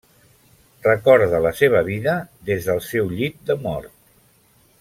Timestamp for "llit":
3.19-3.39